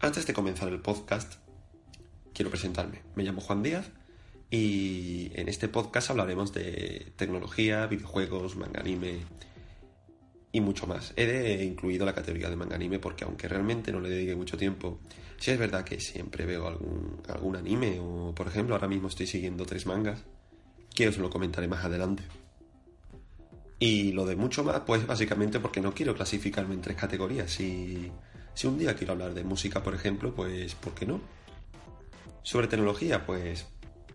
Antes 0.00 0.28
de 0.28 0.32
comenzar 0.32 0.68
el 0.68 0.78
podcast, 0.80 1.34
quiero 2.32 2.52
presentarme. 2.52 3.02
Me 3.16 3.24
llamo 3.24 3.40
Juan 3.40 3.64
Díaz 3.64 3.90
y 4.48 5.32
en 5.34 5.48
este 5.48 5.66
podcast 5.66 6.10
hablaremos 6.10 6.52
de 6.54 7.12
tecnología, 7.16 7.84
videojuegos, 7.88 8.54
manga 8.54 8.78
anime 8.78 9.18
y 10.52 10.60
mucho 10.60 10.86
más. 10.86 11.14
He 11.16 11.64
incluido 11.64 12.06
la 12.06 12.14
categoría 12.14 12.48
de 12.48 12.54
manga 12.54 12.76
anime 12.76 13.00
porque 13.00 13.24
aunque 13.24 13.48
realmente 13.48 13.90
no 13.90 13.98
le 13.98 14.08
dedique 14.08 14.36
mucho 14.36 14.56
tiempo, 14.56 15.00
sí 15.36 15.50
es 15.50 15.58
verdad 15.58 15.82
que 15.82 15.98
siempre 15.98 16.46
veo 16.46 16.68
algún, 16.68 17.56
anime 17.56 17.98
o 18.00 18.32
por 18.36 18.46
ejemplo 18.46 18.76
ahora 18.76 18.86
mismo 18.86 19.08
estoy 19.08 19.26
siguiendo 19.26 19.66
tres 19.66 19.84
mangas 19.86 20.22
que 20.94 21.08
os 21.08 21.18
lo 21.18 21.28
comentaré 21.28 21.66
más 21.66 21.84
adelante. 21.84 22.22
Y 23.80 24.12
lo 24.12 24.26
de 24.26 24.36
mucho 24.36 24.62
más, 24.62 24.80
pues 24.86 25.04
básicamente 25.08 25.58
porque 25.58 25.80
no 25.80 25.92
quiero 25.92 26.14
clasificarme 26.14 26.74
en 26.74 26.82
tres 26.82 26.96
categorías. 26.96 27.50
Si, 27.50 28.12
si 28.58 28.66
un 28.66 28.76
día 28.76 28.96
quiero 28.96 29.12
hablar 29.12 29.34
de 29.34 29.44
música, 29.44 29.84
por 29.84 29.94
ejemplo, 29.94 30.34
pues 30.34 30.74
¿por 30.74 30.92
qué 30.92 31.06
no? 31.06 31.20
Sobre 32.42 32.66
tecnología, 32.66 33.24
pues 33.24 33.66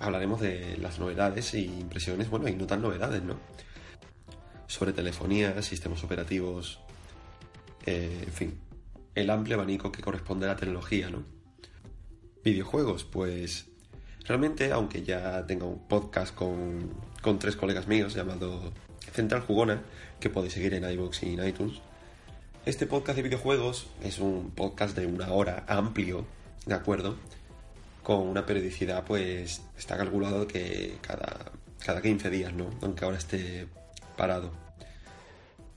hablaremos 0.00 0.40
de 0.40 0.76
las 0.78 0.98
novedades 0.98 1.54
y 1.54 1.66
impresiones, 1.66 2.28
bueno, 2.30 2.48
y 2.48 2.56
no 2.56 2.66
tan 2.66 2.82
novedades, 2.82 3.22
¿no? 3.22 3.36
Sobre 4.66 4.92
telefonía, 4.92 5.62
sistemas 5.62 6.02
operativos, 6.02 6.80
eh, 7.86 8.24
en 8.26 8.32
fin, 8.32 8.58
el 9.14 9.30
amplio 9.30 9.54
abanico 9.54 9.92
que 9.92 10.02
corresponde 10.02 10.46
a 10.46 10.48
la 10.48 10.56
tecnología, 10.56 11.10
¿no? 11.10 11.22
Videojuegos, 12.42 13.04
pues 13.04 13.66
realmente, 14.24 14.72
aunque 14.72 15.04
ya 15.04 15.46
tenga 15.46 15.66
un 15.66 15.86
podcast 15.86 16.34
con, 16.34 16.90
con 17.22 17.38
tres 17.38 17.54
colegas 17.54 17.86
míos 17.86 18.14
llamado 18.14 18.72
Central 19.12 19.42
Jugona, 19.42 19.84
que 20.18 20.28
podéis 20.28 20.54
seguir 20.54 20.74
en 20.74 20.90
iVoox 20.90 21.22
y 21.22 21.34
en 21.34 21.46
iTunes, 21.46 21.80
este 22.66 22.86
podcast 22.86 23.16
de 23.16 23.22
videojuegos 23.22 23.86
es 24.02 24.18
un 24.18 24.50
podcast 24.50 24.96
de 24.96 25.06
una 25.06 25.32
hora 25.32 25.64
amplio, 25.68 26.24
¿de 26.66 26.74
acuerdo? 26.74 27.16
con 28.04 28.28
una 28.28 28.46
periodicidad, 28.46 29.02
pues 29.04 29.62
está 29.76 29.96
calculado 29.96 30.46
que 30.46 30.98
cada, 31.00 31.50
cada 31.84 32.00
15 32.00 32.30
días, 32.30 32.52
¿no? 32.52 32.70
Aunque 32.82 33.04
ahora 33.04 33.16
esté 33.16 33.66
parado. 34.16 34.52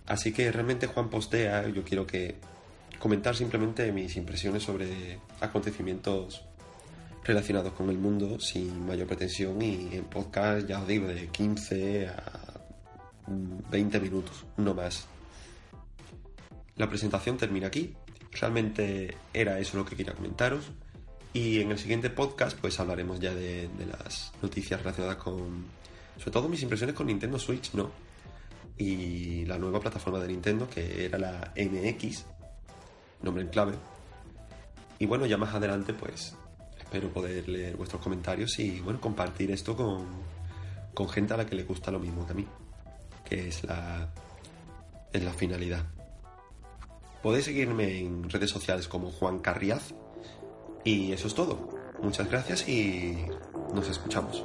Así 0.05 0.33
que 0.33 0.52
realmente 0.52 0.88
Juan 0.88 1.09
postea, 1.09 1.67
yo 1.69 1.83
quiero 1.83 2.05
que 2.05 2.35
comentar 2.99 3.35
simplemente 3.35 3.91
mis 3.91 4.16
impresiones 4.17 4.63
sobre 4.63 5.19
acontecimientos 5.39 6.44
relacionados 7.23 7.73
con 7.73 7.89
el 7.89 7.97
mundo 7.97 8.39
sin 8.39 8.85
mayor 8.85 9.07
pretensión 9.07 9.61
y 9.61 9.89
en 9.94 10.05
podcast 10.05 10.67
ya 10.67 10.81
os 10.81 10.88
digo 10.88 11.07
de 11.07 11.27
15 11.27 12.07
a 12.07 12.59
20 13.72 13.99
minutos, 13.99 14.45
no 14.57 14.73
más. 14.73 15.07
La 16.78 16.88
presentación 16.88 17.38
termina 17.38 17.67
aquí. 17.67 17.95
Realmente 18.31 19.17
era 19.33 19.59
eso 19.59 19.78
lo 19.78 19.86
que 19.86 19.95
quería 19.95 20.14
comentaros. 20.14 20.72
Y 21.34 21.59
en 21.59 21.72
el 21.72 21.78
siguiente 21.78 22.09
podcast, 22.09 22.58
pues 22.59 22.80
hablaremos 22.80 23.19
ya 23.19 23.34
de, 23.34 23.69
las 23.89 24.31
noticias 24.42 24.80
relacionadas 24.81 25.17
con. 25.17 25.66
Sobre 26.17 26.31
todo 26.31 26.50
mis 26.50 26.61
impresiones 26.61 26.95
con 26.95 27.08
Nintendo 27.08 27.38
Switch, 27.38 27.73
¿no? 27.73 27.92
Y 28.78 29.45
la 29.45 29.58
nueva 29.58 29.80
plataforma 29.80 30.19
de 30.19 30.28
Nintendo, 30.28 30.69
que 30.69 31.06
era 31.06 31.17
la 31.17 31.53
NX, 31.56 32.25
nombre 33.22 33.44
en 33.44 33.50
clave. 33.50 33.73
Y 35.00 35.06
bueno, 35.06 35.25
ya 35.25 35.38
más 35.38 35.53
adelante, 35.53 35.94
pues 35.94 36.36
espero 36.80 37.12
poder 37.12 37.47
leer 37.50 37.75
vuestros 37.75 38.02
comentarios 38.02 38.58
y 38.59 38.80
bueno, 38.80 39.00
compartir 39.02 39.52
esto 39.52 39.75
con, 39.75 40.08
con 40.94 41.09
gente 41.09 41.34
a 41.34 41.38
la 41.38 41.45
que 41.45 41.56
le 41.56 41.64
gusta 41.64 41.91
lo 41.91 42.00
mismo 42.00 42.25
que 42.25 42.31
a 42.31 42.36
mí, 42.36 42.47
que 43.25 43.47
es 43.47 43.64
la, 43.64 44.12
es 45.12 45.23
la 45.23 45.34
finalidad. 45.34 45.86
Podéis 47.21 47.45
seguirme 47.45 47.99
en 47.99 48.29
redes 48.29 48.49
sociales 48.49 48.87
como 48.87 49.11
Juan 49.11 49.39
Carriaz 49.39 49.93
y 50.83 51.11
eso 51.11 51.28
es 51.28 51.33
todo. 51.33 51.69
Muchas 52.01 52.29
gracias 52.29 52.67
y 52.69 53.17
nos 53.73 53.89
escuchamos. 53.89 54.44